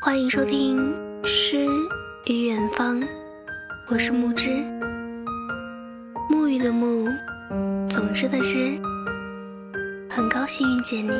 [0.00, 0.94] 欢迎收听
[1.26, 1.66] 《诗
[2.26, 3.00] 与远方》，
[3.88, 4.48] 我是木之，
[6.30, 7.12] 沐浴的沐，
[7.88, 8.78] 总之的之，
[10.08, 11.10] 很高兴遇见你。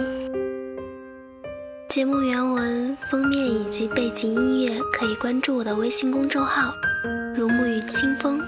[1.88, 6.72] 节目原文、封面以及背景音乐可以关注我的微信公众号
[7.36, 8.38] “如沐雨清风”，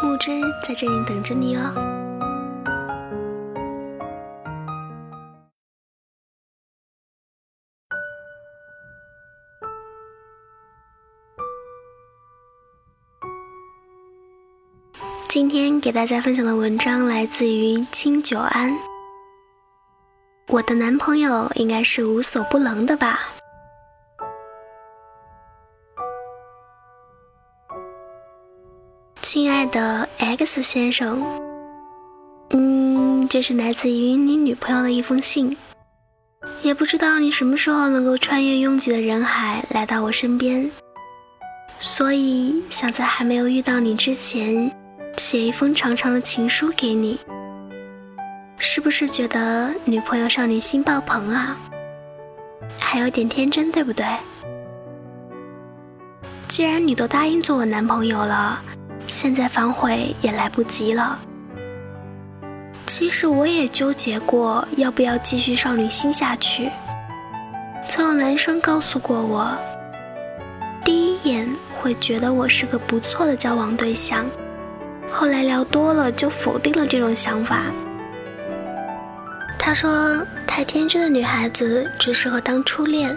[0.00, 0.30] 木之
[0.66, 1.91] 在这里等着你哦。
[15.34, 18.70] 今天给大家分享的文章来自于清九安。
[20.48, 23.18] 我的男朋友应该是无所不能的吧？
[29.22, 31.24] 亲爱的 X 先生，
[32.50, 35.56] 嗯，这是来自于你女朋友的一封信。
[36.60, 40.70] 也不知道你什么时候能够穿越拥挤的人海来到我身边，
[41.80, 44.70] 所以想在还没有遇到你之前。
[45.22, 47.16] 写一封长长的情书给你，
[48.58, 51.56] 是不是觉得女朋友少女心爆棚啊？
[52.80, 54.04] 还有点天真，对不对？
[56.48, 58.60] 既然你都答应做我男朋友了，
[59.06, 61.16] 现在反悔也来不及了。
[62.88, 66.68] 其实我也纠结过要不要继续少女心下去。
[67.88, 69.56] 曾有男生告诉过我，
[70.84, 71.48] 第一眼
[71.80, 74.26] 会觉得我是个不错的交往对象。
[75.12, 77.64] 后来聊多了，就否定了这种想法。
[79.58, 83.16] 他说：“太天真的女孩子只适合当初恋，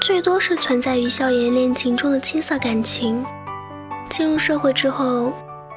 [0.00, 3.24] 最多是存在于校园恋情中的青涩感情。
[4.10, 5.32] 进入社会之后，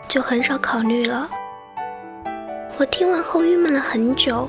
[0.08, 1.28] 就很少考虑了。”
[2.78, 4.48] 我听完后郁闷了很久。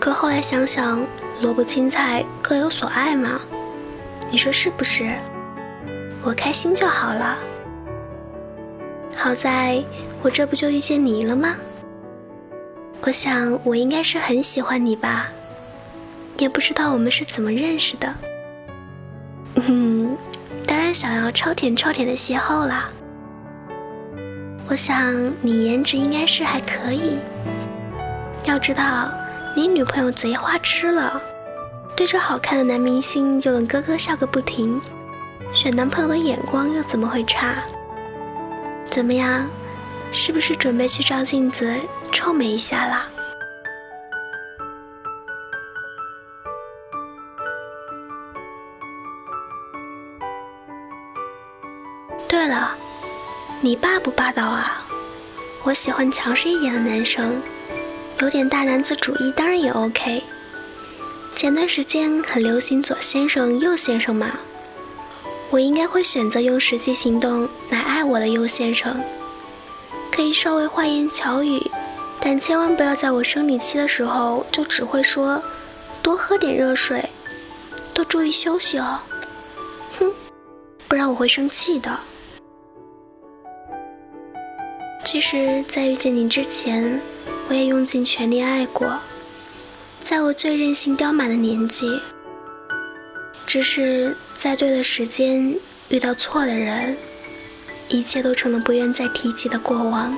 [0.00, 1.00] 可后来想想，
[1.40, 3.40] 萝卜青菜各有所爱嘛，
[4.30, 5.14] 你说是不是？
[6.22, 7.36] 我开心就好了。
[9.16, 9.82] 好在
[10.22, 11.56] 我这不就遇见你了吗？
[13.02, 15.28] 我想我应该是很喜欢你吧，
[16.38, 18.14] 也不知道我们是怎么认识的。
[19.54, 20.16] 嗯，
[20.66, 22.88] 当然想要超甜超甜的邂逅啦。
[24.68, 27.16] 我想你颜值应该是还可以。
[28.44, 29.10] 要知道，
[29.56, 31.20] 你女朋友贼花痴了，
[31.96, 34.80] 对着好看的男明星就能咯咯笑个不停，
[35.52, 37.62] 选男朋友的眼光又怎么会差？
[38.90, 39.46] 怎么样，
[40.10, 41.74] 是不是准备去照镜子
[42.10, 43.06] 臭美一下啦？
[52.26, 52.74] 对了，
[53.60, 54.82] 你霸不霸道啊？
[55.62, 57.40] 我喜欢强势一点的男生，
[58.20, 60.22] 有点大男子主义当然也 OK。
[61.34, 64.38] 前段时间很流行左先生右先生嘛。
[65.50, 69.00] 我应该会选择用实际行动来爱我的优先生，
[70.10, 71.62] 可以稍微花言巧语，
[72.20, 75.40] 但千万不要在我生理期的时候就只会说
[76.02, 77.08] 多喝点热水，
[77.94, 78.98] 多注意休息哦，
[79.98, 80.12] 哼，
[80.88, 81.98] 不然我会生气的。
[85.04, 87.00] 其实，在遇见你之前，
[87.48, 88.98] 我也用尽全力爱过，
[90.02, 92.00] 在我最任性刁蛮的年纪，
[93.46, 94.16] 只是。
[94.38, 95.56] 在对的时间
[95.88, 96.94] 遇到错的人，
[97.88, 100.16] 一切都成了不愿再提及的过往。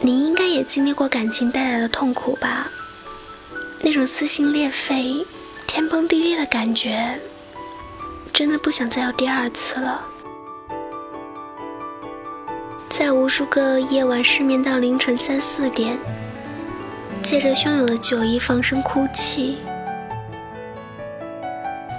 [0.00, 2.68] 你应该也经历过感情带来的痛苦吧？
[3.82, 5.26] 那种撕心裂肺、
[5.66, 7.20] 天崩地裂的感觉，
[8.32, 10.02] 真的不想再有第二次了。
[12.88, 15.98] 在无数个夜晚失眠到凌晨三四点，
[17.22, 19.58] 借着汹涌的酒意放声哭泣。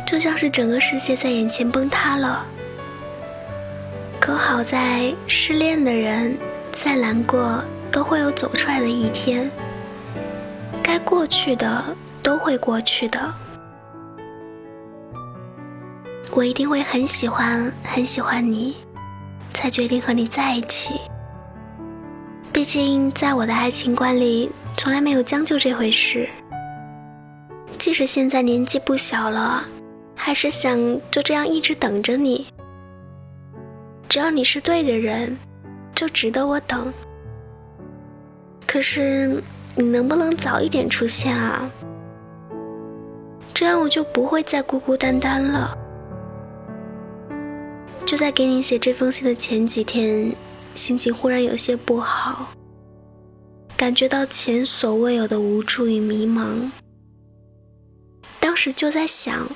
[0.10, 2.44] 就像是整个世界在眼前崩塌了。
[4.20, 6.36] 可好在失恋的人
[6.72, 9.52] 再难过都会有走出来的一天，
[10.82, 11.84] 该过去的
[12.24, 13.32] 都会过去的。
[16.32, 18.78] 我一定会很喜欢很喜欢你，
[19.54, 21.00] 才决定和你在一起。
[22.52, 26.28] 毕竟在我的爱情观里，从来没有将就这回事。
[27.78, 29.64] 即使现在年纪不小了。
[30.22, 30.78] 还是想
[31.10, 32.46] 就这样一直等着你。
[34.10, 35.36] 只要你是对的人，
[35.96, 36.92] 就值得我等。
[38.68, 39.42] 可是
[39.76, 41.72] 你能不能早一点出现啊？
[43.54, 45.76] 这样我就不会再孤孤单单了。
[48.06, 50.36] 就在给你写这封信的前几天，
[50.76, 52.52] 心情忽然有些不好，
[53.78, 56.70] 感觉到前所未有的无助与迷茫。
[58.42, 59.50] 当时就在想。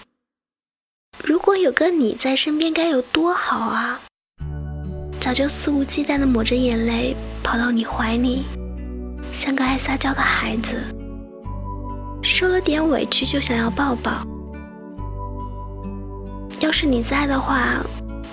[1.22, 4.00] 如果有个你在身边该有多好啊！
[5.20, 8.44] 早就肆无忌惮地抹着眼泪跑到你怀里，
[9.32, 10.78] 像个爱撒娇的孩子，
[12.22, 14.26] 受了点委屈就想要抱抱。
[16.60, 17.78] 要是你在的话，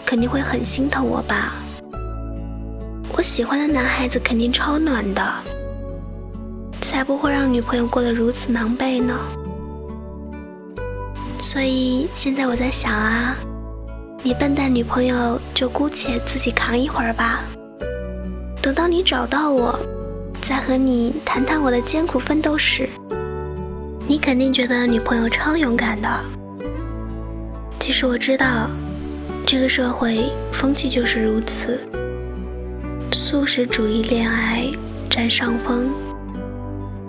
[0.05, 1.55] 肯定会很心疼我吧？
[3.13, 5.23] 我喜欢的男孩子肯定超暖的，
[6.81, 9.15] 才不会让女朋友过得如此狼狈呢。
[11.43, 13.35] 所以现在我在想啊，
[14.23, 17.41] 你笨蛋女朋友就姑且自己扛一会儿吧。
[18.63, 19.79] 等到你找到我，
[20.43, 22.89] 再和你谈谈我的艰苦奋斗史，
[24.07, 26.09] 你肯定觉得女朋友超勇敢的。
[27.79, 28.69] 其实我知道，
[29.47, 31.81] 这个社会风气就是如此，
[33.13, 34.71] 素食主义恋爱
[35.09, 35.89] 占上风，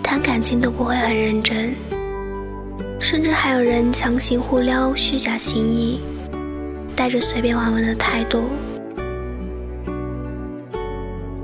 [0.02, 1.74] 谈感情都不会很认真。
[3.02, 6.00] 甚至还有人强行互撩、虚假情谊，
[6.94, 8.44] 带着随便玩玩的态度。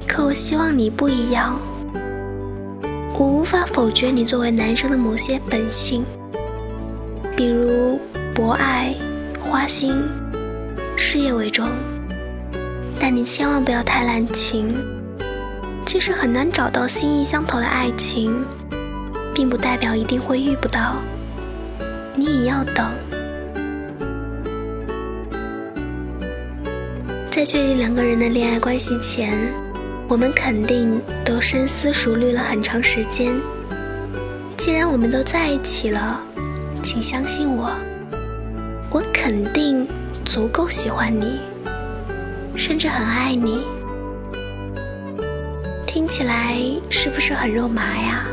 [0.07, 1.59] 可我希望你不一样。
[3.19, 6.05] 我无法否决你作为男生的某些本性，
[7.37, 7.99] 比如
[8.33, 8.95] 博爱、
[9.43, 10.01] 花心、
[10.97, 11.69] 事业为重。
[13.01, 14.73] 但你千万不要太滥情。
[15.85, 18.45] 即使很难找到心意相投的爱情，
[19.35, 20.95] 并不代表一定会遇不到。
[22.19, 22.93] 你也要等，
[27.31, 29.39] 在确定两个人的恋爱关系前，
[30.09, 33.33] 我们肯定都深思熟虑了很长时间。
[34.57, 36.21] 既然我们都在一起了，
[36.83, 37.71] 请相信我，
[38.91, 39.87] 我肯定
[40.25, 41.39] 足够喜欢你，
[42.57, 43.63] 甚至很爱你。
[45.87, 46.59] 听起来
[46.91, 48.27] 是不是很肉麻呀？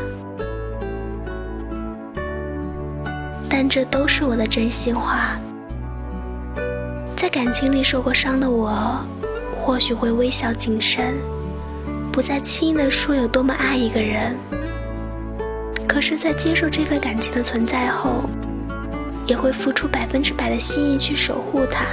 [3.58, 5.38] 但这都是我的真心话。
[7.16, 9.02] 在感情里受过伤的我，
[9.58, 11.14] 或许会微笑谨慎，
[12.12, 14.36] 不再轻易的说有多么爱一个人。
[15.88, 18.28] 可是，在接受这份感情的存在后，
[19.26, 21.86] 也会付出百分之百的心意去守护它。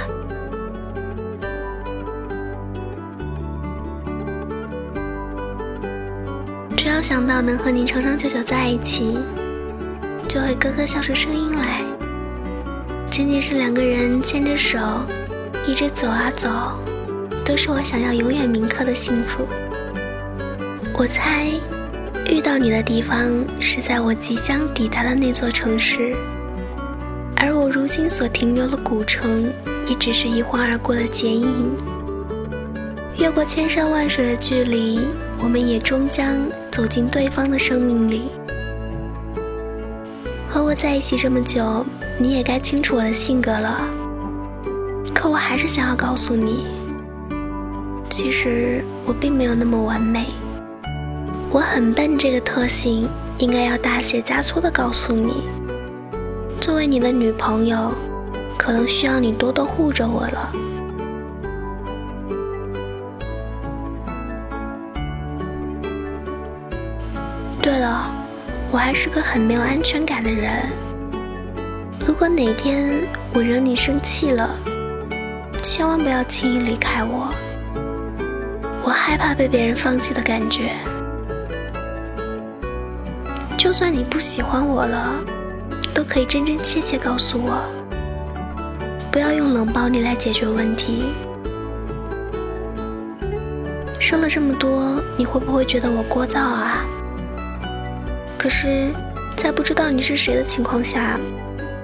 [6.76, 9.16] 只要想到能和你长长久久在一起。
[10.26, 11.43] 就会咯咯笑出声音。
[13.14, 14.76] 仅仅是两个人牵着手，
[15.68, 16.50] 一直走啊走，
[17.44, 19.46] 都是我想要永远铭刻的幸福。
[20.98, 21.46] 我猜，
[22.28, 26.12] 遇到你的地方是在我即将抵达的那座城市，
[27.36, 29.48] 而我如今所停留的古城，
[29.88, 31.70] 也只是一晃而过的剪影。
[33.16, 34.98] 越过千山万水的距离，
[35.38, 36.34] 我们也终将
[36.68, 38.22] 走进对方的生命里。
[40.50, 41.86] 和我在一起这么久，
[42.18, 43.80] 你也该清楚我的性格了。
[45.14, 46.66] 可我还是想要告诉你，
[48.08, 50.26] 其实我并没有那么完美。
[51.50, 53.08] 我很笨这个特性，
[53.38, 55.44] 应该要大写加粗的告诉你。
[56.60, 57.92] 作为你的女朋友，
[58.56, 60.52] 可能需要你多多护着我了。
[67.60, 68.10] 对了。
[68.72, 70.68] 我还是个很没有安全感的人。
[72.06, 74.50] 如果哪天我惹你生气了，
[75.62, 77.32] 千万不要轻易离开我。
[78.82, 80.72] 我害怕被别人放弃的感觉。
[83.56, 85.14] 就算你不喜欢我了，
[85.94, 87.64] 都可以真真切切告诉我。
[89.10, 91.04] 不要用冷暴力来解决问题。
[93.98, 96.84] 说了这么多，你会不会觉得我聒噪啊？
[98.36, 98.92] 可是，
[99.36, 101.18] 在不知道你是谁的情况下，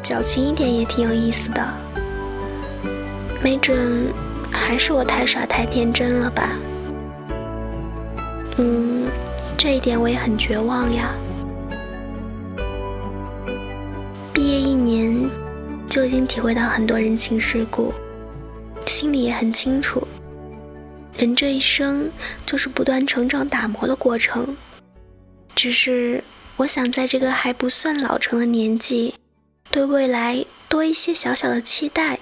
[0.02, 1.66] 矫情一点也挺有意思的。
[3.42, 4.12] 没准
[4.50, 6.50] 还是我太傻太天真了吧？
[8.59, 9.07] 嗯，
[9.57, 11.14] 这一点我也很绝望呀。
[14.33, 15.28] 毕业一年，
[15.88, 17.92] 就已经体会到很多人情世故，
[18.87, 20.07] 心里也很清楚，
[21.16, 22.11] 人这一生
[22.45, 24.57] 就是不断成长打磨的过程，
[25.54, 26.23] 只是。
[26.57, 29.14] 我想在这个还不算老成的年纪，
[29.70, 32.18] 对未来多一些小小的期待。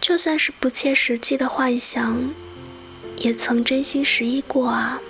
[0.00, 2.30] 就算是不切实际的幻想，
[3.18, 5.00] 也曾真心实意过啊。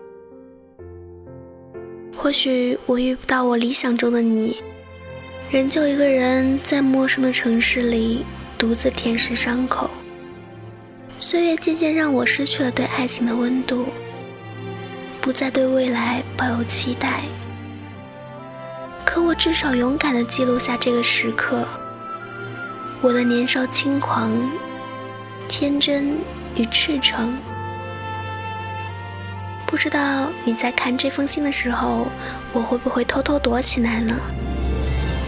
[2.17, 4.63] 或许我遇不到我理想中的你，
[5.51, 8.25] 仍旧一个人在陌生的城市里
[8.59, 9.91] 独自舔舐伤口。
[11.19, 13.87] 岁月渐渐让我失去了对爱情的温度，
[15.21, 17.23] 不再对未来抱有期待。
[19.15, 21.65] 可我至少勇敢地记录下这个时刻。
[23.01, 24.33] 我的年少轻狂、
[25.47, 26.17] 天真
[26.57, 27.33] 与赤诚。
[29.65, 32.09] 不知道你在看这封信的时候，
[32.53, 34.17] 我会不会偷偷躲起来呢？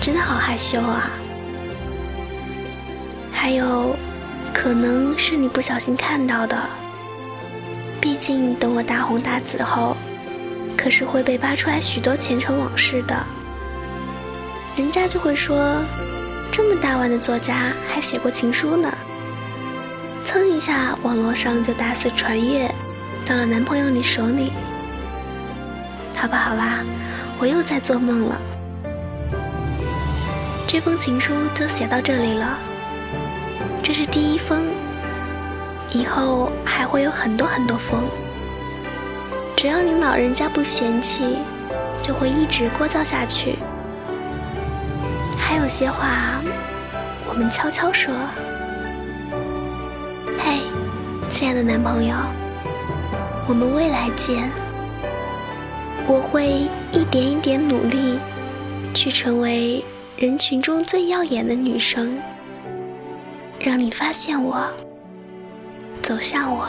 [0.00, 1.08] 真的好害羞啊！
[3.30, 3.94] 还有，
[4.52, 6.60] 可能是你不小心看到的。
[8.00, 9.96] 毕竟等我大红大紫后，
[10.76, 13.24] 可是会被扒出来许多前尘往事的。
[14.76, 15.82] 人家就会说，
[16.52, 18.92] 这么大腕的作家还写过情书呢。
[20.22, 22.70] 蹭一下，网络上就大肆传阅。
[23.24, 24.52] 到了男朋友你手里，
[26.14, 26.84] 好吧，好啦，
[27.38, 28.36] 我又在做梦了。
[30.66, 32.58] 这封情书就写到这里了，
[33.82, 34.62] 这是第一封，
[35.90, 38.02] 以后还会有很多很多封。
[39.56, 41.38] 只要你老人家不嫌弃，
[42.02, 43.56] 就会一直聒噪下去。
[45.66, 46.40] 有些话，
[47.28, 48.14] 我们悄悄说。
[50.38, 50.60] 嘿，
[51.28, 52.14] 亲爱的男朋友。
[53.48, 54.48] 我们未来见。
[56.06, 58.20] 我会一点一点努力，
[58.94, 59.84] 去成为
[60.16, 62.16] 人群中最耀眼的女生，
[63.58, 64.68] 让你发现我，
[66.00, 66.68] 走向我。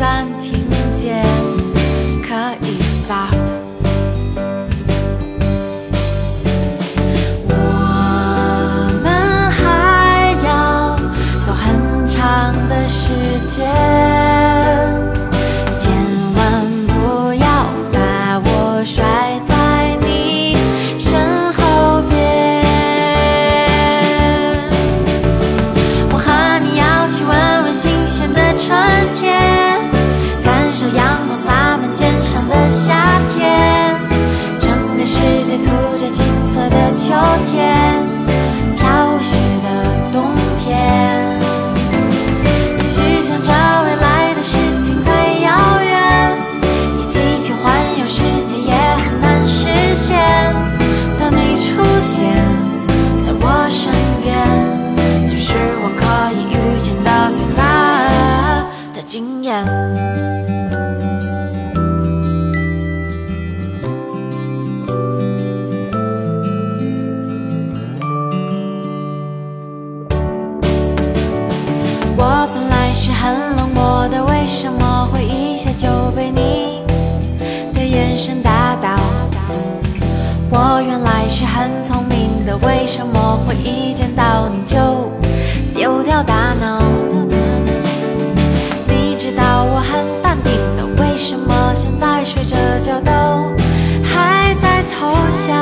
[0.00, 0.35] danzan
[73.26, 76.84] 很冷漠的为什么会一下就被你
[77.74, 78.96] 的眼神打倒？
[80.48, 85.10] 我原来是很聪明的为什么会一见到你就
[85.74, 86.80] 丢掉大脑？
[88.86, 93.10] 你知道我很淡定的为什么现在睡着觉都
[94.04, 95.52] 还在偷笑。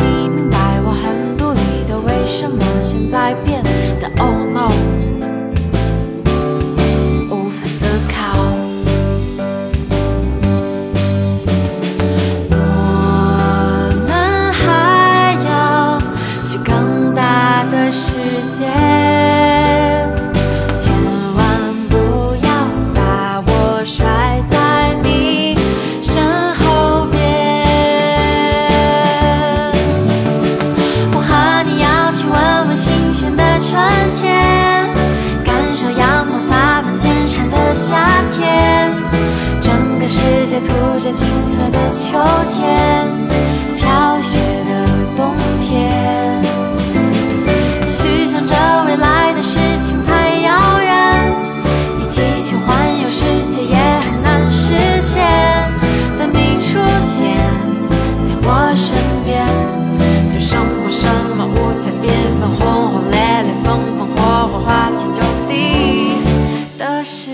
[0.00, 3.61] 你明白我很独立的为什么现在变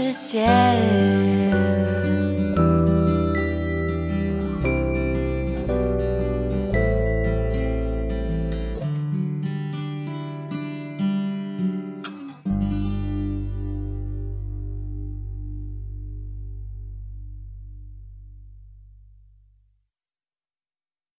[0.09, 1.18] 世界。